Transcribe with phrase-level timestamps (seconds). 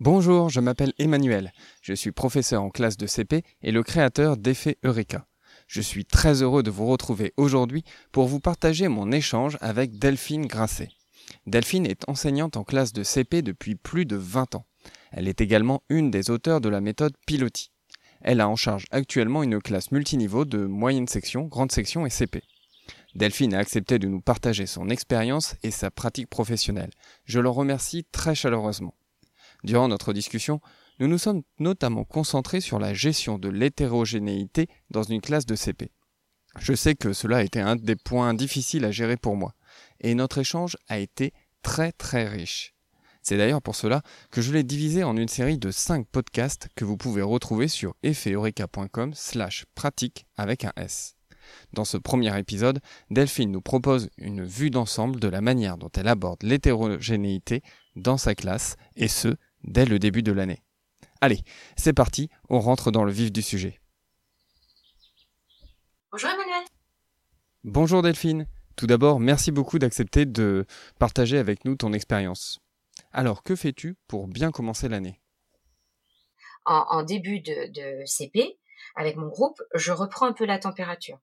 [0.00, 1.52] Bonjour, je m'appelle Emmanuel.
[1.82, 5.26] Je suis professeur en classe de CP et le créateur d'Effet Eureka.
[5.66, 10.46] Je suis très heureux de vous retrouver aujourd'hui pour vous partager mon échange avec Delphine
[10.46, 10.90] Grasset.
[11.48, 14.66] Delphine est enseignante en classe de CP depuis plus de 20 ans.
[15.10, 17.72] Elle est également une des auteurs de la méthode Piloti.
[18.20, 22.44] Elle a en charge actuellement une classe multiniveau de moyenne section, grande section et CP.
[23.16, 26.90] Delphine a accepté de nous partager son expérience et sa pratique professionnelle.
[27.24, 28.94] Je le remercie très chaleureusement.
[29.64, 30.60] Durant notre discussion,
[31.00, 35.92] nous nous sommes notamment concentrés sur la gestion de l'hétérogénéité dans une classe de CP.
[36.58, 39.54] Je sais que cela a été un des points difficiles à gérer pour moi,
[40.00, 42.74] et notre échange a été très très riche.
[43.22, 46.84] C'est d'ailleurs pour cela que je l'ai divisé en une série de 5 podcasts que
[46.84, 51.14] vous pouvez retrouver sur effeureka.com slash pratique avec un S.
[51.72, 52.80] Dans ce premier épisode,
[53.10, 57.62] Delphine nous propose une vue d'ensemble de la manière dont elle aborde l'hétérogénéité
[57.96, 60.62] dans sa classe, et ce, dès le début de l'année.
[61.20, 61.42] Allez,
[61.76, 63.80] c'est parti, on rentre dans le vif du sujet.
[66.12, 66.64] Bonjour Emmanuel.
[67.64, 68.46] Bonjour Delphine.
[68.76, 70.64] Tout d'abord, merci beaucoup d'accepter de
[70.98, 72.60] partager avec nous ton expérience.
[73.12, 75.20] Alors, que fais-tu pour bien commencer l'année?
[76.64, 78.58] En, début de, de CP,
[78.94, 81.18] avec mon groupe, je reprends un peu la température.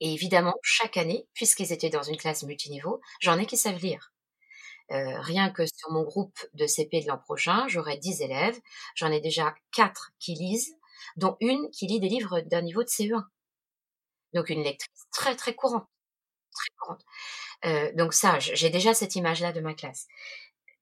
[0.00, 4.12] Et évidemment, chaque année, puisqu'ils étaient dans une classe multiniveau, j'en ai qui savent lire.
[4.92, 8.58] Euh, rien que sur mon groupe de CP de l'an prochain, j'aurai 10 élèves.
[8.94, 10.76] J'en ai déjà 4 qui lisent,
[11.16, 13.24] dont une qui lit des livres d'un niveau de CE1.
[14.34, 15.86] Donc une lectrice très très courante.
[17.64, 20.06] Euh, donc ça, j'ai déjà cette image-là de ma classe.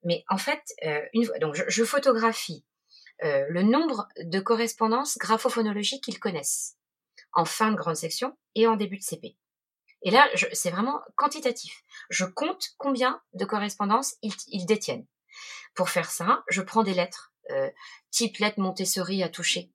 [0.02, 2.64] Mais en fait, euh, une, donc je, je photographie
[3.22, 6.76] euh, le nombre de correspondances graphophonologiques qu'ils connaissent
[7.32, 9.36] en fin de grande section et en début de CP.
[10.02, 11.82] Et là, c'est vraiment quantitatif.
[12.08, 15.06] Je compte combien de correspondances ils, détiennent.
[15.74, 17.70] Pour faire ça, je prends des lettres, euh,
[18.10, 19.70] type lettre Montessori à toucher.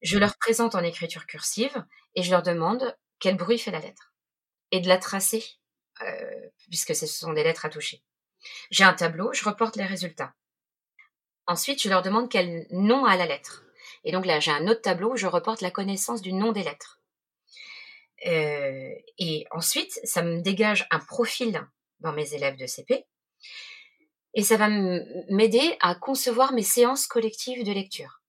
[0.00, 4.14] Je leur présente en écriture cursive et je leur demande quel bruit fait la lettre.
[4.70, 5.44] Et de la tracer,
[6.02, 8.02] euh, puisque ce sont des lettres à toucher.
[8.70, 10.34] J'ai un tableau, je reporte les résultats.
[11.46, 13.64] Ensuite, je leur demande quel nom a la lettre.
[14.04, 16.62] Et donc là, j'ai un autre tableau où je reporte la connaissance du nom des
[16.62, 16.99] lettres.
[18.26, 21.66] Euh, et ensuite, ça me dégage un profil
[22.00, 23.06] dans mes élèves de CP.
[24.34, 28.22] Et ça va m'aider à concevoir mes séances collectives de lecture.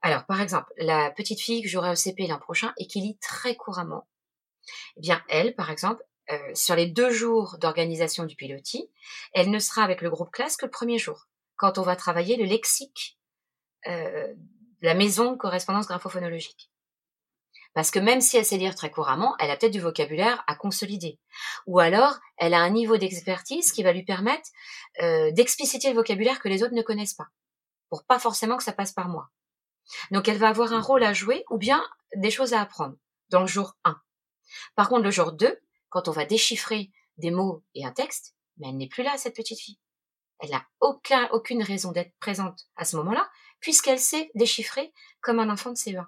[0.00, 3.18] Alors, par exemple, la petite fille que j'aurai au CP l'an prochain et qui lit
[3.18, 4.08] très couramment,
[4.96, 8.90] eh bien, elle, par exemple, euh, sur les deux jours d'organisation du pilotis,
[9.32, 12.36] elle ne sera avec le groupe classe que le premier jour, quand on va travailler
[12.36, 13.18] le lexique,
[13.86, 14.32] euh,
[14.80, 16.71] la maison correspondance graphophonologique.
[17.74, 20.54] Parce que même si elle sait lire très couramment, elle a peut-être du vocabulaire à
[20.54, 21.18] consolider.
[21.66, 24.48] Ou alors, elle a un niveau d'expertise qui va lui permettre
[25.00, 27.28] euh, d'expliciter le vocabulaire que les autres ne connaissent pas.
[27.88, 29.30] Pour pas forcément que ça passe par moi.
[30.10, 31.82] Donc elle va avoir un rôle à jouer ou bien
[32.14, 32.96] des choses à apprendre
[33.30, 33.98] dans le jour 1.
[34.76, 38.68] Par contre, le jour 2, quand on va déchiffrer des mots et un texte, mais
[38.68, 39.78] elle n'est plus là, cette petite fille.
[40.38, 43.30] Elle n'a aucun, aucune raison d'être présente à ce moment-là,
[43.60, 46.06] puisqu'elle sait déchiffrer comme un enfant de CE1.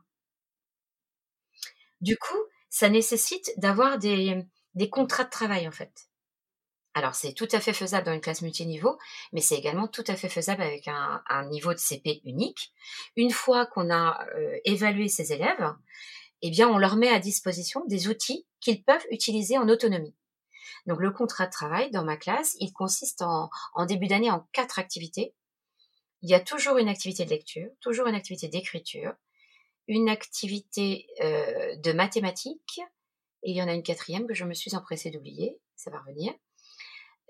[2.01, 2.39] Du coup,
[2.75, 4.45] ça nécessite d'avoir des,
[4.91, 6.09] contrats de travail en fait.
[6.93, 8.99] Alors c'est tout à fait faisable dans une classe multiniveau,
[9.33, 12.73] mais c'est également tout à fait faisable avec un, niveau de CP unique.
[13.17, 15.73] Une fois qu'on a euh, évalué ces élèves,
[16.43, 20.17] eh bien on leur met à disposition des outils qu'ils peuvent utiliser en autonomie.
[20.87, 24.79] Donc le contrat de travail dans ma classe, il consiste en début d'année en quatre
[24.79, 25.35] activités.
[26.23, 29.15] Il y a toujours une activité de lecture, toujours une activité d'écriture,
[29.89, 32.81] une activité euh, de mathématiques,
[33.43, 36.01] et il y en a une quatrième que je me suis empressée d'oublier, ça va
[36.01, 36.33] revenir.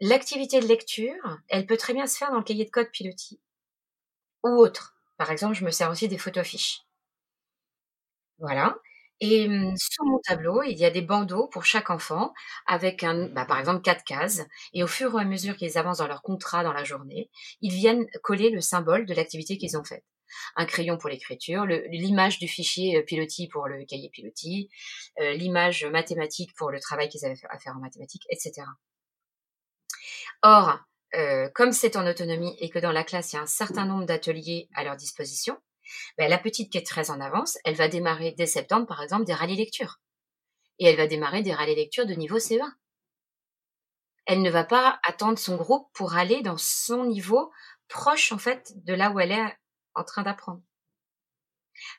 [0.01, 3.41] L'activité de lecture, elle peut très bien se faire dans le cahier de code Piloti
[4.45, 4.95] ou autre.
[5.17, 6.83] Par exemple, je me sers aussi des photofiches.
[8.39, 8.77] Voilà.
[9.21, 12.35] Et hum, sur mon tableau, il y a des bandeaux pour chaque enfant
[12.67, 14.43] avec un, bah, par exemple quatre cases.
[14.73, 17.73] Et au fur et à mesure qu'ils avancent dans leur contrat dans la journée, ils
[17.73, 20.05] viennent coller le symbole de l'activité qu'ils ont faite
[20.57, 24.69] un crayon pour l'écriture, l'image du fichier euh, pilotis pour le cahier pilotis,
[25.21, 28.63] euh, l'image mathématique pour le travail qu'ils avaient à faire en mathématiques, etc.
[30.43, 30.79] Or,
[31.15, 33.87] euh, comme c'est en autonomie et que dans la classe, il y a un certain
[33.87, 35.57] nombre d'ateliers à leur disposition,
[36.19, 39.25] ben, la petite qui est très en avance, elle va démarrer dès septembre, par exemple,
[39.25, 40.01] des rallyes lecture.
[40.79, 42.69] Et elle va démarrer des rallyes lecture de niveau CE1.
[44.27, 47.53] Elle ne va pas attendre son groupe pour aller dans son niveau
[47.89, 49.59] proche, en fait, de là où elle est
[49.95, 50.63] en train d'apprendre.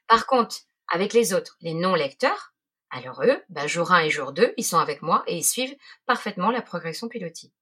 [0.08, 0.58] Par contre,
[0.88, 2.54] avec les autres, les non-lecteurs,
[2.90, 5.76] alors eux, ben, jour 1 et jour 2, ils sont avec moi et ils suivent
[6.06, 7.54] parfaitement la progression pilotis.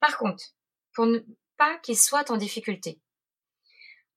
[0.00, 0.44] Par contre,
[0.94, 1.06] pour
[1.56, 3.00] pas qu'ils soient en difficulté.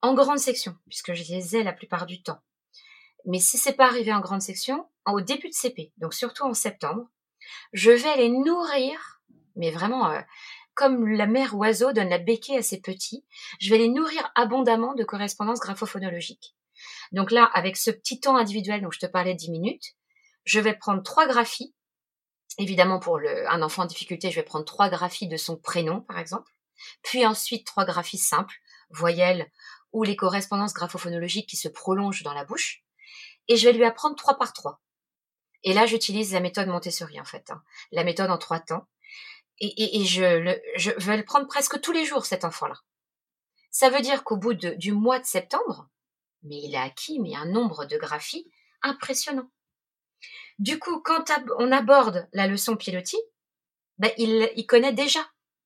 [0.02, 2.42] En grande section, puisque je les ai la plupart du temps.
[3.26, 6.54] Mais si c'est pas arrivé en grande section, au début de CP, donc surtout en
[6.54, 7.10] septembre,
[7.74, 9.22] je vais les nourrir,
[9.56, 10.22] mais vraiment euh,
[10.80, 13.26] comme la mère oiseau donne la béquille à ses petits,
[13.60, 16.56] je vais les nourrir abondamment de correspondances graphophonologiques.
[17.12, 19.98] Donc là, avec ce petit temps individuel dont je te parlais 10 minutes,
[20.46, 21.76] je vais prendre trois graphies.
[22.60, 26.18] Évidemment, pour un enfant en difficulté, je vais prendre trois graphies de son prénom, par
[26.18, 26.50] exemple.
[27.04, 28.56] Puis ensuite, trois graphies simples,
[28.90, 29.52] voyelles
[29.92, 32.86] ou les correspondances graphophonologiques qui se prolongent dans la bouche.
[33.50, 34.80] Et je vais lui apprendre trois par trois.
[35.64, 37.52] Et là, j'utilise la méthode Montessori, en fait.
[37.52, 37.62] Hein.
[37.92, 38.88] La méthode en trois temps.
[39.62, 42.76] Et, je, le, vais le prendre presque tous les jours, cet enfant-là.
[43.72, 45.90] Ça veut dire qu'au bout du mois de septembre,
[46.44, 48.50] mais il a acquis un nombre de graphies
[48.82, 49.50] impressionnant.
[50.60, 51.26] Du coup, quand
[51.58, 53.22] on aborde la leçon pilotis,
[53.98, 55.20] ben il, il connaît déjà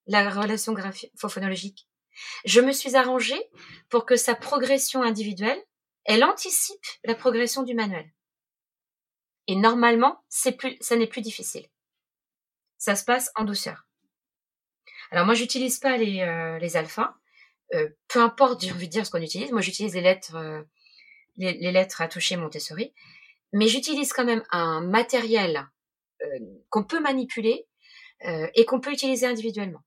[0.08, 1.88] la relation graphophonologique.
[2.46, 3.50] Je me suis arrangée
[3.90, 5.62] pour que sa progression individuelle,
[6.06, 8.12] elle anticipe la progression du manuel.
[9.48, 11.68] Et normalement, c'est plus, ça n'est plus difficile.
[12.84, 13.88] Ça se passe en douceur.
[15.10, 17.16] Alors moi, j'utilise pas les, euh, alphas.
[17.74, 19.54] Euh, peu importe, j'ai envie de dire ce qu'on utilise.
[19.54, 20.62] Moi, j'utilise les lettres, euh,
[21.38, 22.94] les, lettres à toucher Montessori,
[23.54, 25.66] mais j'utilise quand même un matériel
[26.70, 27.66] qu'on peut manipuler
[28.54, 29.84] et qu'on peut utiliser individuellement.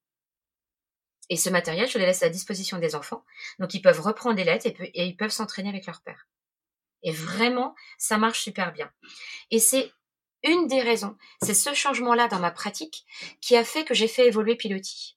[1.28, 3.26] Et ce matériel, je le laisse à disposition des enfants.
[3.58, 6.28] Donc, ils peuvent reprendre des lettres et, ils peuvent s'entraîner avec leur père.
[7.02, 8.90] Et vraiment, ça marche super bien.
[9.50, 9.92] Et c'est
[10.46, 13.04] une des raisons, c'est ce changement-là dans ma pratique
[13.40, 15.16] qui a fait que j'ai fait évoluer Piloti.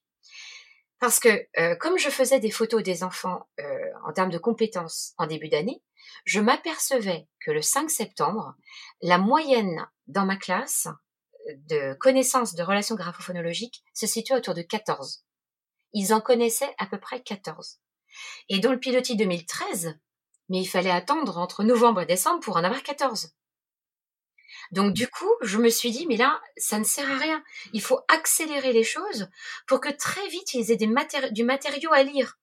[0.98, 3.64] Parce que euh, comme je faisais des photos des enfants euh,
[4.04, 5.82] en termes de compétences en début d'année,
[6.24, 8.54] je m'apercevais que le 5 septembre,
[9.00, 10.88] la moyenne dans ma classe
[11.48, 15.24] de connaissances de relations graphophonologiques se situait autour de 14
[15.92, 17.78] ils en connaissaient à peu près 14.
[18.48, 19.98] Et dans le pilotis 2013,
[20.48, 23.32] mais il fallait attendre entre novembre et décembre pour en avoir 14.
[24.70, 27.42] Donc du coup, je me suis dit, mais là, ça ne sert à rien.
[27.72, 29.28] Il faut accélérer les choses
[29.66, 32.38] pour que très vite, ils aient du matériau à lire.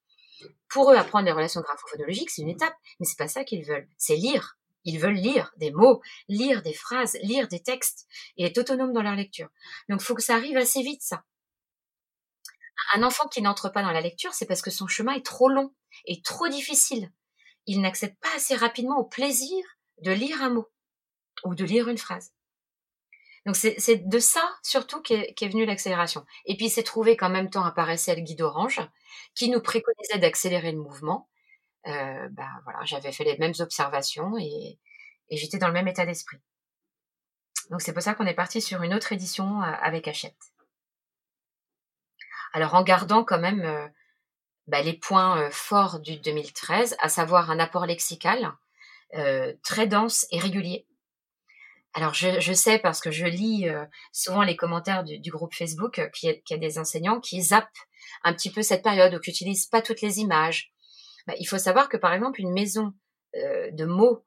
[0.70, 3.88] Pour eux, apprendre les relations graphophonologiques, c'est une étape, mais c'est pas ça qu'ils veulent.
[3.98, 4.58] C'est lire.
[4.84, 8.08] Ils veulent lire des mots, lire des phrases, lire des textes
[8.38, 9.50] et être autonomes dans leur lecture.
[9.90, 11.24] Donc, faut que ça arrive assez vite, ça.
[12.94, 15.50] Un enfant qui n'entre pas dans la lecture, c'est parce que son chemin est trop
[15.50, 15.74] long
[16.06, 17.12] et trop difficile.
[17.66, 19.62] Il n'accède pas assez rapidement au plaisir
[20.04, 20.70] de lire un mot
[21.44, 22.34] ou de lire une phrase.
[23.46, 26.26] Donc c'est de ça surtout qu'est est venue l'accélération.
[26.46, 28.82] Et puis c'est trouvé qu'en même temps apparaissait le guide orange
[29.36, 31.30] qui nous préconisait d'accélérer le mouvement.
[31.88, 34.80] Euh, ben voilà, j'avais fait les mêmes observations et,
[35.30, 36.40] et j'étais dans le même état d'esprit.
[37.70, 40.36] Donc c'est pour ça qu'on est parti sur une autre édition euh, avec Hachette.
[42.54, 43.88] Alors en gardant quand même euh,
[44.68, 48.52] bah, les points euh, forts du 2013, à savoir un apport lexical
[49.16, 50.87] euh, très dense et régulier.
[51.94, 53.68] Alors je, sais parce que je lis
[54.12, 57.70] souvent les commentaires du, groupe Facebook qui y, a des enseignants qui zappent
[58.24, 60.72] un petit peu cette période ou qui n'utilisent pas toutes les images.
[61.26, 62.94] Bah, il faut savoir que par exemple une maison
[63.34, 64.26] de mots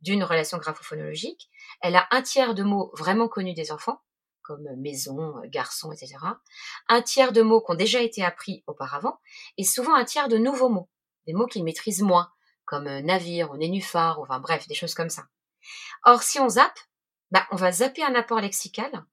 [0.00, 1.50] d'une relation graphophonologique,
[1.82, 4.00] elle a un tiers de mots vraiment connus des enfants
[4.48, 6.16] comme maison, garçon, etc.
[6.88, 9.20] Un tiers de mots qui ont déjà été appris auparavant,
[9.58, 10.88] et souvent un tiers de nouveaux mots,
[11.26, 12.32] des mots qu'ils maîtrisent moins,
[12.64, 15.26] comme navire ou nénuphar, ou enfin bref, des choses comme ça.
[16.04, 16.78] Or, si on zappe,
[17.30, 19.04] bah, on va zapper un apport lexical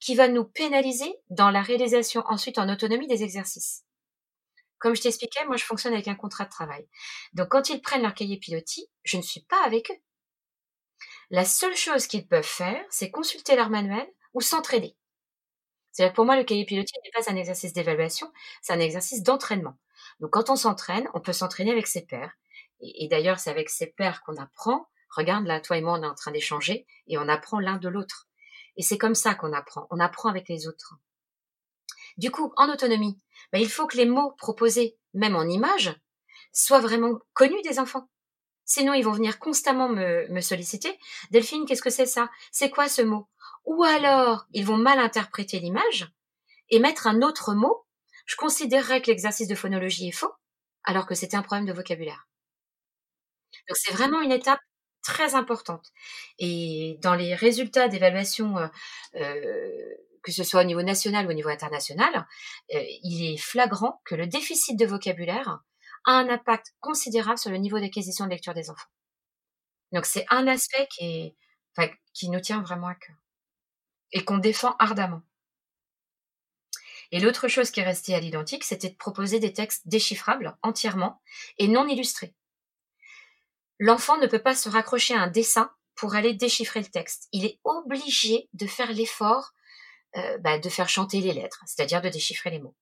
[0.00, 3.84] qui va nous pénaliser dans la réalisation ensuite en autonomie des exercices.
[4.78, 6.88] Comme je t'expliquais, moi je fonctionne avec un contrat de travail.
[7.34, 10.02] Donc quand ils prennent leur cahier pilotis, je ne suis pas avec eux.
[11.30, 14.96] La seule chose qu'ils peuvent faire, c'est consulter leur manuel ou s'entraider.
[15.92, 19.78] C'est-à-dire pour moi, le cahier pilotis n'est pas un exercice d'évaluation, c'est un exercice d'entraînement.
[20.20, 22.32] Donc quand on s'entraîne, on peut s'entraîner avec ses pairs.
[22.80, 24.88] Et, d'ailleurs, c'est avec ses pairs qu'on apprend.
[25.16, 27.88] Regarde, là, toi et moi, on est en train d'échanger et on apprend l'un de
[27.88, 28.28] l'autre.
[28.76, 29.86] Et c'est comme ça qu'on apprend.
[29.90, 30.94] On apprend avec les autres.
[32.16, 33.18] Du coup, en autonomie,
[33.52, 35.94] ben, il faut que les mots proposés, même en images,
[36.52, 38.08] soient vraiment connus des enfants.
[38.64, 40.98] Sinon, ils vont venir constamment me, me solliciter.
[41.30, 42.30] Delphine, qu'est-ce que c'est ça?
[42.50, 43.28] C'est quoi ce mot?
[43.64, 46.10] Ou alors ils vont mal interpréter l'image
[46.70, 47.86] et mettre un autre mot,
[48.26, 50.32] je considérerais que l'exercice de phonologie est faux,
[50.84, 52.26] alors que c'était un problème de vocabulaire.
[53.68, 54.60] Donc c'est vraiment une étape
[55.02, 55.92] très importante.
[56.38, 58.68] Et dans les résultats d'évaluation, euh,
[59.16, 62.26] euh, que ce soit au niveau national ou au niveau international,
[62.74, 65.60] euh, il est flagrant que le déficit de vocabulaire
[66.04, 68.90] a un impact considérable sur le niveau d'acquisition de lecture des enfants.
[69.92, 71.34] Donc c'est un aspect qui,
[72.28, 73.16] nous tient vraiment à cœur
[74.12, 75.22] et qu'on défend ardemment.
[77.10, 81.20] Et l'autre chose qui est restée à l'identique, c'était de proposer des textes déchiffrables entièrement
[81.58, 82.34] et non illustrés.
[83.84, 87.26] L'enfant ne peut pas se raccrocher à un dessin pour aller déchiffrer le texte.
[87.32, 89.50] Il est obligé de faire l'effort
[90.16, 92.76] euh, bah, de faire chanter les lettres, c'est-à-dire de déchiffrer les mots.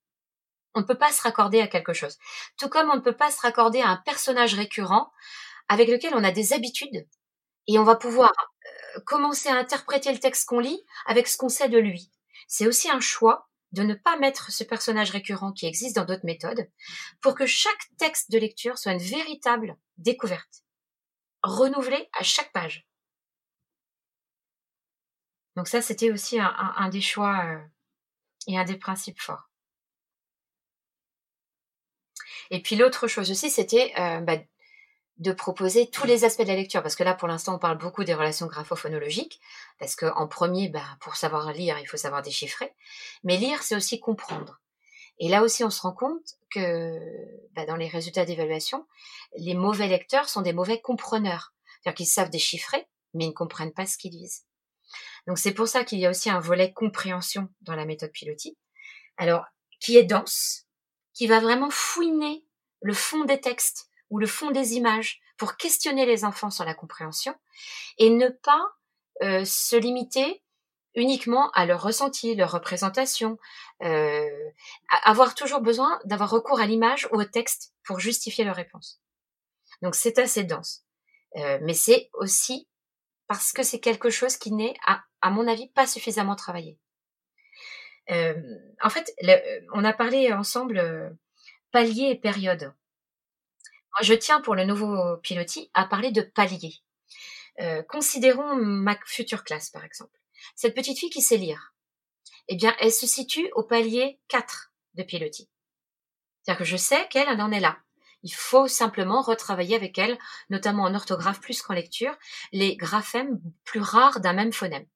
[0.75, 2.19] On ne peut pas se raccorder à quelque chose.
[2.59, 5.11] Tout comme on ne peut pas se raccorder à un personnage récurrent
[5.71, 7.09] avec lequel on a des habitudes
[7.67, 8.35] et on va pouvoir
[8.67, 12.11] euh, commencer à interpréter le texte qu'on lit avec ce qu'on sait de lui.
[12.47, 16.27] C'est aussi un choix de ne pas mettre ce personnage récurrent qui existe dans d'autres
[16.27, 16.69] méthodes
[17.23, 20.63] pour que chaque texte de lecture soit une véritable découverte,
[21.43, 22.87] renouvelée à chaque page.
[25.57, 27.59] Donc ça, c'était aussi un, des choix euh,
[28.47, 29.51] et un des principes forts.
[32.51, 34.39] Et puis l'autre chose aussi, c'était euh, bah,
[35.19, 37.79] de proposer tous les aspects de la lecture, parce que là, pour l'instant, on parle
[37.79, 39.41] beaucoup des relations graphophonologiques,
[39.79, 42.75] parce qu'en premier, bah, pour savoir lire, il faut savoir déchiffrer,
[43.23, 44.61] mais lire, c'est aussi comprendre.
[45.19, 46.99] Et là aussi, on se rend compte que
[47.53, 48.87] bah, dans les résultats d'évaluation,
[49.37, 53.73] les mauvais lecteurs sont des mauvais compreneurs, c'est-à-dire qu'ils savent déchiffrer, mais ils ne comprennent
[53.73, 54.45] pas ce qu'ils lisent.
[55.27, 58.57] Donc c'est pour ça qu'il y a aussi un volet compréhension dans la méthode Piloti,
[59.17, 59.45] alors
[59.81, 60.67] qui est dense,
[61.15, 62.45] qui va vraiment fouiner
[62.81, 66.75] le fond des textes ou le fond des images pour questionner les enfants sur la
[66.75, 67.35] compréhension
[67.99, 68.73] et ne pas
[69.23, 70.43] euh, se limiter
[70.95, 73.39] uniquement à leur ressenti, leur représentation,
[73.83, 74.51] euh,
[75.05, 79.01] avoir toujours besoin d'avoir recours à l'image ou au texte pour justifier leur réponse.
[79.83, 80.85] Donc c'est assez dense,
[81.37, 82.69] euh, mais c'est aussi
[83.29, 86.79] parce que c'est quelque chose qui n'est, à, mon avis, pas suffisamment travaillé.
[88.11, 88.35] Euh,
[88.83, 89.37] en fait, le,
[89.73, 91.11] on a parlé ensemble euh,
[91.71, 92.75] palier et période.
[94.03, 96.75] Je tiens pour le nouveau pilotis à parler de palier.
[97.61, 100.20] Euh, considérons ma future classe, par exemple.
[100.55, 101.75] Cette petite fille qui sait lire,
[102.49, 105.49] eh bien, elle se situe au palier 4 de pilotis.
[106.43, 107.79] C'est-à-dire que je sais qu'elle en est là.
[108.23, 110.19] Il faut simplement retravailler avec elle,
[110.51, 112.15] notamment en orthographe plus qu'en lecture,
[112.53, 114.87] les graphèmes plus rares d'un même phonème.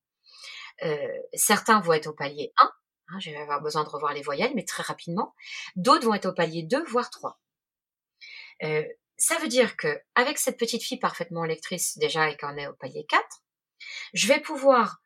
[0.82, 2.64] Euh, certains vont être au palier 1,
[3.08, 5.34] hein, je vais avoir besoin de revoir les voyelles, mais très rapidement.
[5.76, 7.40] D'autres vont être au palier 2, voire 3.
[8.64, 8.84] Euh,
[9.16, 12.74] ça veut dire que avec cette petite fille parfaitement lectrice déjà et qu'on est au
[12.74, 13.22] palier 4,
[14.12, 15.00] je vais pouvoir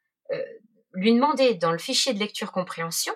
[0.94, 3.14] lui demander dans le fichier de lecture compréhension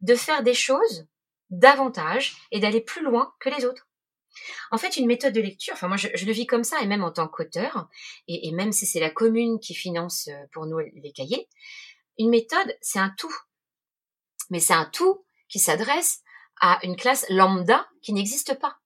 [0.00, 1.06] de faire des choses
[1.50, 3.88] davantage et d'aller plus loin que les autres.
[4.70, 7.02] En fait, une méthode de lecture, enfin moi je, le vis comme ça, et même
[7.02, 7.88] en tant qu'auteur,
[8.28, 11.48] et, même si c'est la commune qui finance euh, pour nous les cahiers,
[12.18, 13.34] une méthode, c'est un tout.
[14.50, 16.22] Mais c'est un tout qui s'adresse
[16.60, 18.78] à une classe lambda qui n'existe pas.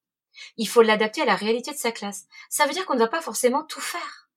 [0.57, 2.25] Il faut l'adapter à la réalité de sa classe.
[2.49, 4.29] Ça veut dire qu'on ne va pas forcément tout faire.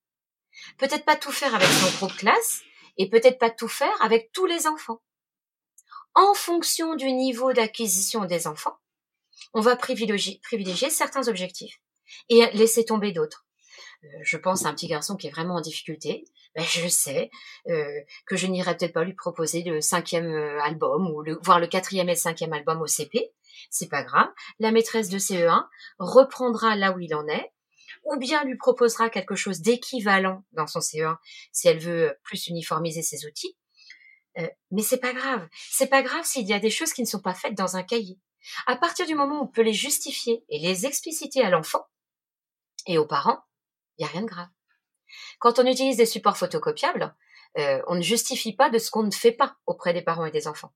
[0.77, 2.63] Peut-être pas tout faire avec son groupe classe,
[2.99, 5.01] et peut-être pas tout faire avec tous les enfants.
[6.15, 8.79] En fonction du niveau d'acquisition des enfants,
[9.55, 10.41] on va privilégier,
[10.91, 11.81] certains objectifs
[12.29, 13.47] et laisser tomber d'autres.
[14.05, 16.25] Euh, je pense à un petit garçon qui est vraiment en difficulté.
[16.55, 17.31] Ben, je sais
[17.69, 21.61] euh, que je n'irai peut-être pas lui proposer le cinquième euh, album ou le, voire
[21.61, 23.33] le quatrième et le cinquième album au CP.
[23.71, 24.29] C'est pas grave.
[24.59, 25.67] La maîtresse de CE1
[25.99, 27.53] reprendra là où il en est,
[28.05, 31.17] ou bien lui proposera quelque chose d'équivalent dans son CE1
[31.53, 33.57] si elle veut plus uniformiser ses outils.
[34.71, 35.49] mais c'est pas grave.
[35.71, 37.83] C'est pas grave s'il y a des choses qui ne sont pas faites dans un
[37.83, 38.19] cahier.
[38.67, 41.85] À partir du moment où on peut les justifier et les expliciter à l'enfant
[42.87, 43.41] et aux parents,
[43.97, 44.49] il n'y a rien de grave.
[45.39, 47.15] Quand on utilise des supports photocopiables,
[47.59, 50.31] euh, on ne justifie pas de ce qu'on ne fait pas auprès des parents et
[50.31, 50.73] des enfants.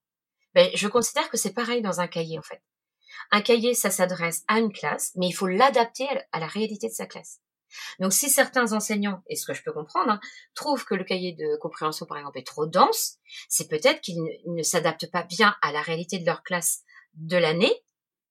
[0.54, 2.62] Mais je considère que c'est pareil dans un cahier en fait.
[3.30, 6.92] Un cahier, ça s'adresse à une classe, mais il faut l'adapter à la réalité de
[6.92, 7.40] sa classe.
[8.00, 10.20] Donc si certains enseignants, et ce que je peux comprendre, hein,
[10.54, 14.62] trouvent que le cahier de compréhension par exemple est trop dense, c'est peut-être qu'ils ne
[14.62, 16.82] s'adaptent pas bien à la réalité de leur classe
[17.14, 17.74] de l'année,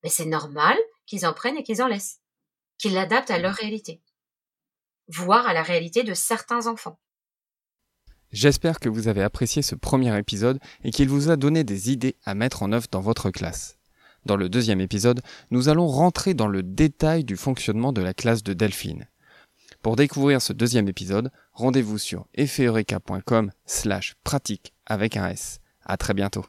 [0.03, 2.19] mais c'est normal qu'ils en prennent et qu'ils en laissent,
[2.77, 4.01] qu'ils l'adaptent à leur réalité,
[5.07, 7.00] voire à la réalité de certains enfants.
[8.31, 12.15] J'espère que vous avez apprécié ce premier épisode et qu'il vous a donné des idées
[12.23, 13.80] à mettre en œuvre dans votre classe.
[14.25, 18.43] Dans le deuxième épisode, nous allons rentrer dans le détail du fonctionnement de la classe
[18.43, 19.07] de Delphine.
[19.81, 25.59] Pour découvrir ce deuxième épisode, rendez-vous sur effeureka.com slash pratique avec un S.
[25.83, 26.45] À très bientôt.